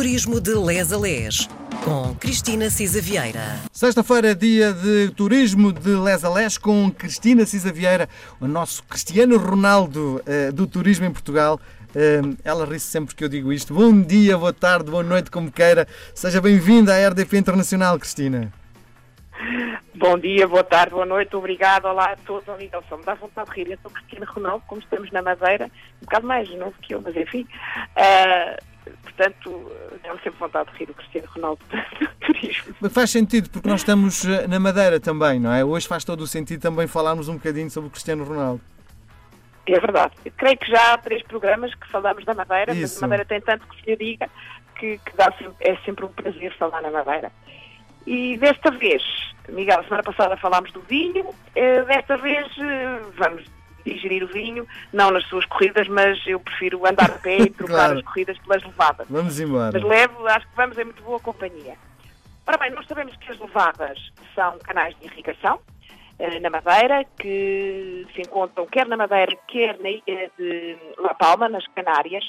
[0.00, 1.46] Turismo de Les a Les,
[1.84, 3.60] com Cristina Cisa Vieira.
[3.70, 8.08] Sexta-feira, dia de turismo de Les a Les, com Cristina Cisa Vieira,
[8.40, 11.60] o nosso Cristiano Ronaldo uh, do turismo em Portugal.
[11.90, 13.74] Uh, ela ri -se sempre que eu digo isto.
[13.74, 15.86] Bom dia, boa tarde, boa noite, como queira.
[16.14, 18.50] Seja bem-vinda à RDP Internacional, Cristina.
[19.94, 22.48] Bom dia, boa tarde, boa noite, obrigado, olá a todos.
[22.58, 23.72] Então, só me dá vontade de rir.
[23.72, 25.66] Eu sou Cristina Ronaldo, como estamos na Madeira,
[26.00, 27.46] um bocado mais novo que eu, mas enfim.
[27.94, 28.69] Uh,
[29.02, 29.72] portanto,
[30.02, 31.60] dá-me sempre vontade de rir o Cristiano Ronaldo
[32.00, 32.74] do turismo.
[32.80, 35.64] Mas faz sentido, porque nós estamos eh, na Madeira também, não é?
[35.64, 38.60] Hoje faz todo o sentido também falarmos um bocadinho sobre o Cristiano Ronaldo.
[39.66, 40.14] É verdade.
[40.24, 42.94] Eu creio que já há três programas que falamos da Madeira, Isso.
[42.94, 44.28] mas a Madeira tem tanto que se lhe diga
[44.76, 47.30] que, que dá é sempre um prazer falar na Madeira.
[48.06, 49.02] E desta vez,
[49.48, 53.44] Miguel, semana passada falámos do vinho, eh, desta vez eh, vamos
[53.84, 57.74] digerir o vinho, não nas suas corridas, mas eu prefiro andar a pé e trocar
[57.74, 57.98] claro.
[57.98, 59.06] as corridas pelas levadas.
[59.08, 59.72] Vamos embora.
[59.72, 61.76] Mas levo, acho que vamos em muito boa companhia.
[62.46, 63.98] Ora bem, nós sabemos que as levadas
[64.34, 65.60] são canais de irrigação
[66.18, 71.48] eh, na Madeira, que se encontram quer na Madeira, quer na ilha de La Palma,
[71.48, 72.24] nas Canárias.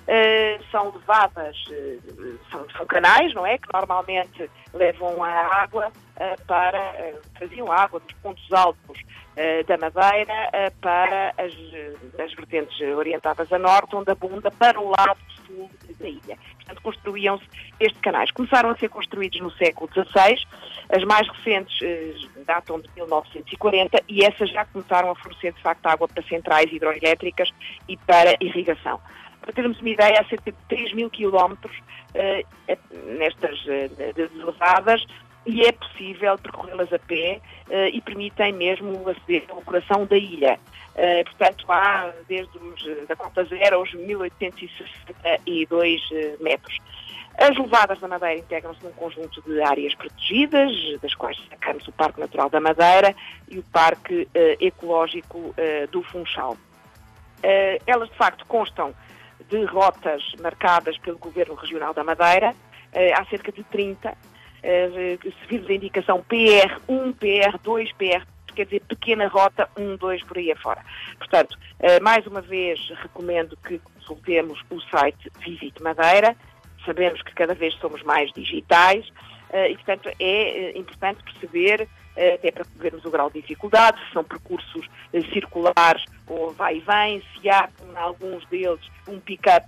[0.00, 3.58] Uh, são levadas, uh, são, são, canais, não é?
[3.58, 9.04] Que normalmente levam a água uh, para, traziam água dos pontos altos eh,
[9.66, 11.52] da Madeira eh, para as,
[12.18, 16.38] as vertentes orientadas a norte, onde abunda para o lado sul da ilha.
[16.56, 17.44] Portanto, construíam-se
[17.78, 18.30] estes canais.
[18.30, 20.36] Começaram a ser construídos no século XVI,
[20.90, 22.14] as mais recentes eh,
[22.46, 27.50] datam de 1940 e essas já começaram a fornecer, de facto, água para centrais hidroelétricas
[27.88, 29.00] e para irrigação.
[29.40, 31.74] Para termos uma ideia, há cerca de 3 mil quilómetros
[33.18, 35.06] nestas uh, levadas
[35.46, 40.58] e é possível percorrê-las a pé uh, e permitem mesmo aceder ao coração da ilha.
[40.94, 46.76] Uh, portanto, há desde os, da Cota Zero aos 1862 uh, metros.
[47.38, 52.20] As levadas da Madeira integram-se num conjunto de áreas protegidas, das quais destacamos o Parque
[52.20, 53.16] Natural da Madeira
[53.48, 54.28] e o Parque
[54.60, 55.54] Ecológico
[55.90, 56.58] do Funchal.
[57.86, 58.94] elas, de facto, constam
[59.48, 62.54] de rotas marcadas pelo Governo Regional da Madeira,
[63.16, 64.14] há cerca de 30,
[64.62, 70.52] uh, serviços a indicação PR1, PR2, PR quer dizer pequena rota 1, 2 por aí
[70.52, 70.84] afora.
[71.18, 76.36] Portanto, uh, mais uma vez recomendo que consultemos o site Visite Madeira,
[76.84, 79.08] sabemos que cada vez somos mais digitais
[79.50, 81.88] uh, e, portanto, é importante perceber
[82.34, 84.88] até para vermos o grau de dificuldade, se são percursos
[85.32, 89.66] circulares ou vai e vem, se há, em alguns deles, um pick-up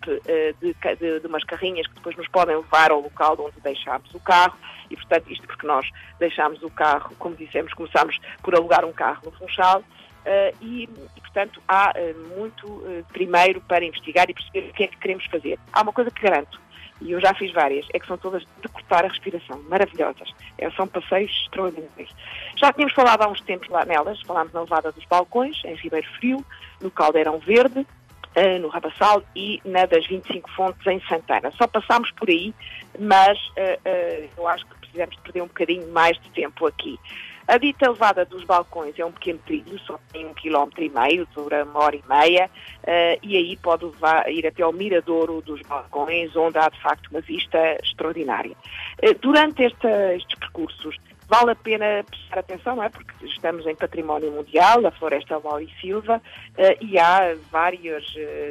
[0.60, 4.20] de, de, de umas carrinhas que depois nos podem levar ao local onde deixámos o
[4.20, 4.56] carro
[4.92, 9.22] e, portanto, isto porque nós deixámos o carro, como dissemos, começámos por alugar um carro
[9.24, 10.84] no Funchal, uh, e,
[11.16, 14.98] e, portanto, há uh, muito uh, primeiro para investigar e perceber o que é que
[14.98, 15.58] queremos fazer.
[15.72, 16.60] Há uma coisa que garanto,
[17.04, 20.32] e eu já fiz várias, é que são todas de cortar a respiração, maravilhosas.
[20.58, 22.10] É, são passeios extraordinários.
[22.56, 26.06] Já tínhamos falado há uns tempos lá nelas, falámos na levada dos balcões, em Ribeiro
[26.18, 26.44] Frio,
[26.80, 31.50] no Caldeirão Verde, uh, no Rabassal e na das 25 fontes em Santana.
[31.52, 32.54] Só passámos por aí,
[32.98, 36.98] mas uh, uh, eu acho que precisamos perder um bocadinho mais de tempo aqui.
[37.46, 41.26] A dita levada dos balcões é um pequeno trilho, só tem um quilómetro e meio,
[41.34, 42.48] dura uma hora e meia,
[42.82, 47.08] uh, e aí pode levar, ir até ao miradouro dos balcões, onde há de facto
[47.10, 48.56] uma vista extraordinária.
[49.02, 50.96] Uh, durante estes percursos,
[51.28, 52.88] vale a pena prestar atenção, não é?
[52.88, 58.04] Porque estamos em património mundial, a floresta Lauri Silva, uh, e há várias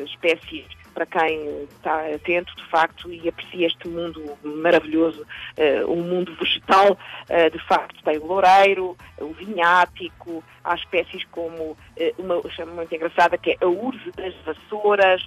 [0.06, 6.36] espécies para quem está atento, de facto, e aprecia este mundo maravilhoso, uh, um mundo
[6.36, 11.78] vegetal, uh, de facto, tem o loureiro, o vinhático, há espécies como uh,
[12.18, 15.26] uma chama muito engraçada que é a urze das vassouras,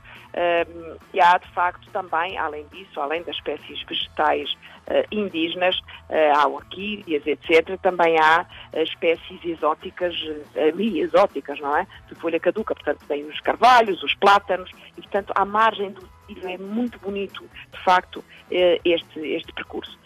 [1.12, 4.52] e há, de facto, também, além disso, além das espécies vegetais
[5.12, 5.80] indígenas,
[6.34, 8.44] há orquídeas, etc., também há
[8.74, 10.12] espécies exóticas,
[10.56, 11.86] ali exóticas, não é?
[12.08, 16.48] De folha caduca, portanto, tem os carvalhos, os plátanos, e, portanto, há margem do rio.
[16.48, 19.98] É muito bonito, de facto, eh, este, este percurso.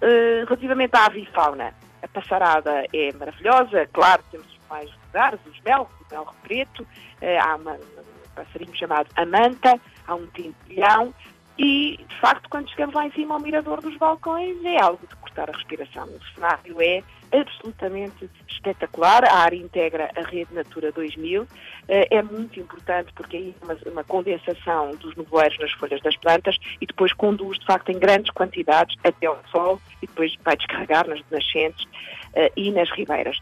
[0.00, 5.92] Eh, relativamente à avifauna, a passarada é maravilhosa, claro, temos os mais lugares, os melros,
[6.00, 6.86] o melro preto,
[7.20, 11.14] eh, há uma, um passarinho chamado amanta, há um tintilhão,
[11.58, 15.14] e, de facto, quando chegamos lá em cima ao mirador dos balcões, é algo de
[15.16, 16.06] cortar a respiração.
[16.06, 17.02] O cenário é
[17.32, 19.24] absolutamente espetacular.
[19.24, 21.46] A área integra a rede Natura 2000.
[21.88, 26.56] Eh, é muito importante porque aí uma, uma condensação dos nevoeiros nas folhas das plantas
[26.80, 31.06] e depois conduz, de facto, em grandes quantidades até ao sol e depois vai descarregar
[31.06, 33.38] nas nascentes uh, e nas ribeiras.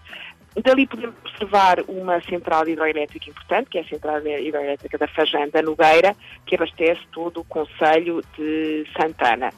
[0.56, 6.16] Dali podemos observar uma central hidroelétrica importante, que é a central hidroelétrica da Fajanda Nogueira,
[6.44, 9.52] que abastece todo o Conselho de Santana.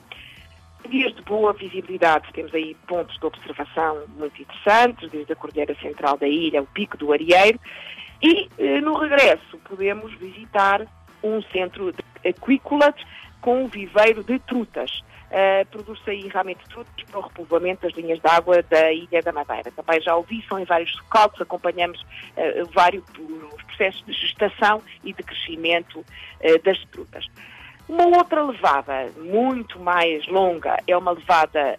[0.88, 6.18] Dias de boa visibilidade, temos aí pontos de observação muito interessantes, desde a Cordilheira Central
[6.18, 7.58] da ilha, o Pico do Arieiro,
[8.20, 10.86] e eh, no regresso podemos visitar
[11.22, 12.94] um centro de aquícolas
[13.40, 15.02] com um viveiro de trutas.
[15.32, 19.32] Uh, Produz-se aí realmente trutas para o repovoamento das linhas de água da Ilha da
[19.32, 19.72] Madeira.
[19.72, 25.14] Também já ouvi, são em vários scouts, acompanhamos uh, vários os processos de gestação e
[25.14, 27.26] de crescimento uh, das trutas.
[27.88, 31.78] Uma outra levada, muito mais longa, é uma levada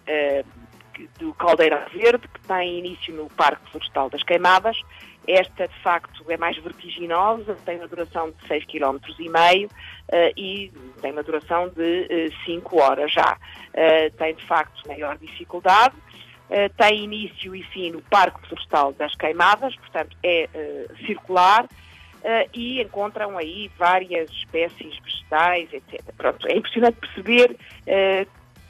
[1.18, 4.76] do Caldeira Verde, que tem início no Parque Florestal das Queimadas.
[5.26, 11.12] Esta, de facto, é mais vertiginosa, tem uma duração de 6,5 km uh, e tem
[11.12, 13.36] uma duração de uh, 5 horas já.
[13.70, 15.94] Uh, tem, de facto, maior dificuldade.
[16.50, 21.64] Uh, tem início e fim no Parque Florestal das Queimadas, portanto, é uh, circular.
[21.64, 26.00] Uh, e encontram aí várias espécies vegetais, etc.
[26.16, 27.54] Pronto, é impressionante perceber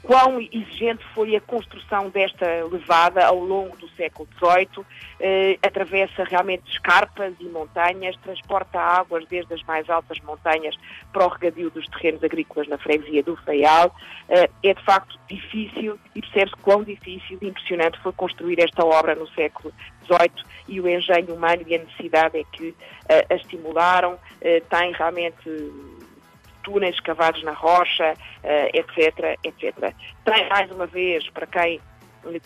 [0.05, 4.85] quão exigente foi a construção desta levada ao longo do século XVIII,
[5.19, 10.75] eh, atravessa realmente escarpas e montanhas, transporta águas desde as mais altas montanhas
[11.11, 13.95] para o regadio dos terrenos agrícolas na freguesia do Feial.
[14.29, 19.15] Eh, é de facto difícil e percebe-se quão difícil e impressionante foi construir esta obra
[19.15, 19.73] no século
[20.03, 22.75] XVIII e o engenho humano e a necessidade é que
[23.09, 25.49] eh, a estimularam, eh, tem realmente
[26.65, 28.13] túneis cavados na rocha,
[28.73, 29.93] etc, etc.
[30.25, 31.79] Tem, mais uma vez, para quem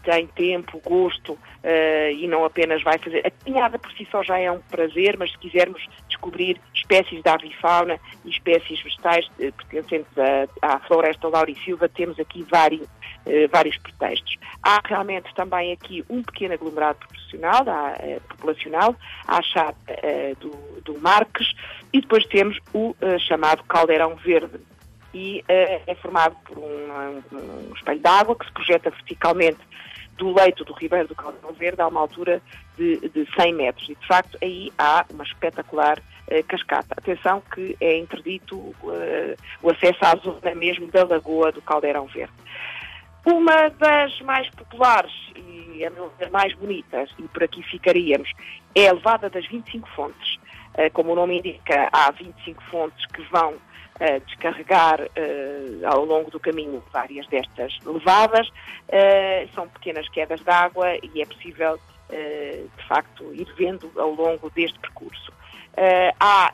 [0.04, 3.26] tem tempo, gosto uh, e não apenas vai fazer.
[3.26, 7.30] A caminhada por si só já é um prazer, mas se quisermos descobrir espécies de
[7.30, 10.12] avifauna e espécies vegetais uh, pertencentes
[10.62, 14.38] à, à floresta Laura e Silva, temos aqui vários, uh, vários pretextos.
[14.62, 17.96] Há realmente também aqui um pequeno aglomerado profissional, da,
[18.28, 18.96] populacional,
[19.28, 19.76] a chata
[20.40, 20.52] do,
[20.84, 21.54] do Marques,
[21.94, 24.60] e depois temos o chamado Caldeirão Verde,
[25.14, 29.60] e uh, é formado por um, um espelho de água que se projeta verticalmente
[30.18, 32.42] do leito do Ribeiro do Caldeirão Verde a uma altura
[32.78, 33.90] de, de 100 metros.
[33.90, 36.94] E, de facto, aí há uma espetacular uh, cascata.
[36.98, 38.76] Atenção que é interdito uh,
[39.64, 42.34] o acesso à zona mesmo da Lagoa do Caldeirão Verde.
[43.26, 48.30] Uma das mais populares e a mais bonitas, e por aqui ficaríamos,
[48.76, 50.38] é a levada das 25 fontes.
[50.94, 53.56] Como o nome indica, há 25 fontes que vão
[54.00, 58.48] uh, descarregar uh, ao longo do caminho várias destas levadas.
[58.50, 61.80] Uh, são pequenas quedas de água e é possível,
[62.10, 65.32] de facto, ir vendo ao longo deste percurso.
[66.20, 66.52] há,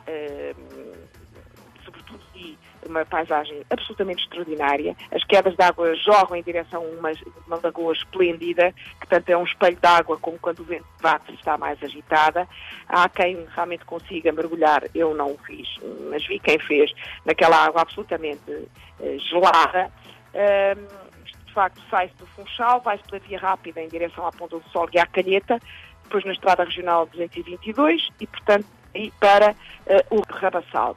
[2.86, 4.96] uma paisagem absolutamente extraordinária.
[5.12, 7.12] As quedas de água jorram em direção a uma,
[7.46, 11.32] uma lagoa esplêndida, que tanto é um espelho de água como quando o vento bate
[11.34, 12.48] está mais agitada.
[12.88, 15.68] Há quem realmente consiga mergulhar, eu não o fiz,
[16.10, 16.92] mas vi quem fez,
[17.24, 19.90] naquela água absolutamente uh, gelada.
[20.34, 21.06] Uh,
[21.46, 24.88] de facto, sai-se do Funchal, vai-se pela via rápida em direção à Ponta do Sol
[24.92, 25.58] e à Calheta,
[26.04, 30.96] depois na Estrada Regional 222 e, portanto, aí para uh, o Rabassal.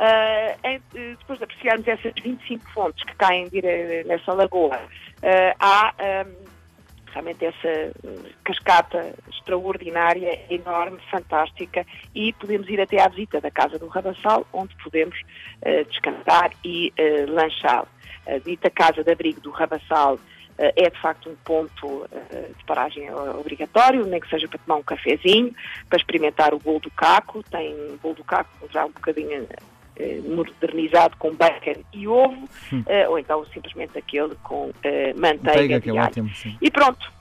[0.00, 0.80] Uh,
[1.18, 3.50] depois de apreciarmos essas 25 fontes que caem
[4.06, 5.92] nessa lagoa, uh, há
[6.26, 6.50] um,
[7.12, 7.92] realmente essa
[8.42, 14.74] cascata extraordinária, enorme, fantástica, e podemos ir até à visita da Casa do Rabassal, onde
[14.76, 17.86] podemos uh, descansar e uh, lanchar.
[18.26, 20.18] A dita Casa de Abrigo do Rabassal
[20.56, 22.06] é de facto um ponto
[22.58, 25.54] de paragem obrigatório, nem que seja para tomar um cafezinho,
[25.88, 29.48] para experimentar o bolo do caco, tem bolo do caco já um bocadinho
[30.26, 32.84] modernizado com bacon e ovo, hum.
[32.86, 34.72] uh, ou então simplesmente aquele com uh,
[35.16, 36.30] manteiga, manteiga que é ótimo.
[36.60, 37.20] E pronto.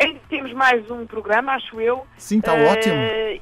[0.00, 2.06] Ainda temos mais um programa, acho eu.
[2.16, 2.94] Sim, está uh, ótimo.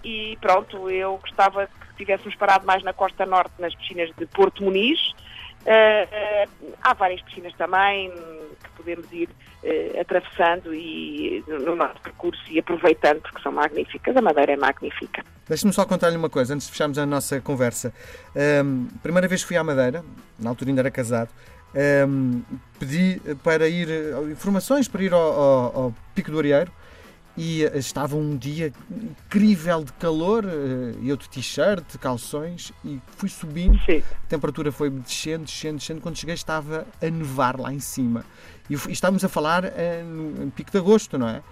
[0.02, 4.64] E pronto, eu gostava que tivéssemos parado mais na costa norte, nas piscinas de Porto
[4.64, 4.98] Muniz.
[6.82, 8.10] há várias piscinas também
[8.86, 9.28] podemos ir
[10.00, 14.16] atravessando e no nosso percurso e aproveitando, porque são magníficas.
[14.16, 15.24] A Madeira é magnífica.
[15.48, 17.92] Deixe-me só contar-lhe uma coisa, antes de fecharmos a nossa conversa.
[18.64, 20.04] Um, primeira vez que fui à Madeira,
[20.38, 21.30] na altura ainda era casado,
[22.08, 22.42] um,
[22.78, 26.70] pedi para ir, uh, informações para ir ao, ao, ao Pico do Arieiro
[27.36, 30.44] e uh, estava um dia incrível de calor,
[31.04, 34.02] eu de t-shirt, calções, e fui subindo, Sim.
[34.24, 38.24] a temperatura foi descendo, descendo, descendo, quando cheguei estava a nevar lá em cima.
[38.70, 39.68] E, estávamos a falar uh,
[40.04, 41.42] no, pico de agosto, não é?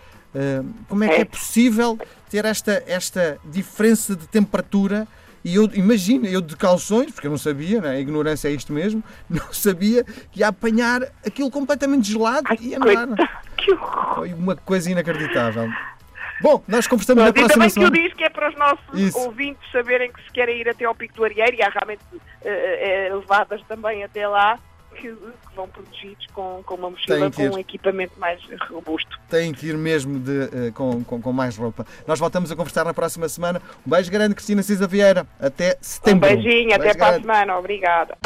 [0.89, 1.97] como é que é, é possível
[2.29, 5.07] ter esta, esta diferença de temperatura?
[5.45, 7.91] E eu imagino, eu de calções, porque eu não sabia, né?
[7.91, 12.75] a ignorância é isto mesmo, não sabia que ia apanhar aquilo completamente gelado Ai, e
[12.75, 13.44] andar.
[13.65, 13.77] Que
[14.15, 15.69] Foi uma coisa inacreditável.
[16.41, 17.93] Bom, nós conversamos na e próxima também semana.
[17.93, 19.19] que eu diz que é para os nossos Isso.
[19.19, 22.03] ouvintes saberem que se querem ir até ao Pico do Arieiro, e há realmente
[22.45, 24.59] eh, eh, levadas também até lá,
[24.97, 29.19] que, que vão protegidos com, com uma mochila com um equipamento mais robusto.
[29.31, 31.87] Têm que ir mesmo de, eh, com, com, com mais roupa.
[32.07, 33.63] Nós voltamos a conversar na próxima semana.
[33.87, 35.27] Um beijo grande, Cristina Cisa Vieira.
[35.41, 36.29] Até Um setembro.
[36.29, 37.59] beijinho, até Beijo para a semana.
[37.59, 38.19] Obrigada.